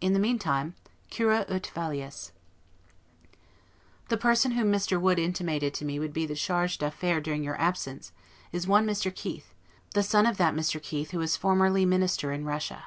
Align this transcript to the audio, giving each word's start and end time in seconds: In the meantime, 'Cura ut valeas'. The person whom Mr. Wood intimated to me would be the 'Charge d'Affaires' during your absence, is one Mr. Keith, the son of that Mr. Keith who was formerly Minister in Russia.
In 0.00 0.14
the 0.14 0.18
meantime, 0.18 0.74
'Cura 1.12 1.46
ut 1.48 1.70
valeas'. 1.76 2.32
The 4.08 4.16
person 4.16 4.50
whom 4.50 4.72
Mr. 4.72 5.00
Wood 5.00 5.20
intimated 5.20 5.74
to 5.74 5.84
me 5.84 6.00
would 6.00 6.12
be 6.12 6.26
the 6.26 6.34
'Charge 6.34 6.78
d'Affaires' 6.78 7.22
during 7.22 7.44
your 7.44 7.56
absence, 7.56 8.10
is 8.50 8.66
one 8.66 8.84
Mr. 8.84 9.14
Keith, 9.14 9.54
the 9.94 10.02
son 10.02 10.26
of 10.26 10.38
that 10.38 10.56
Mr. 10.56 10.82
Keith 10.82 11.12
who 11.12 11.20
was 11.20 11.36
formerly 11.36 11.84
Minister 11.86 12.32
in 12.32 12.44
Russia. 12.44 12.86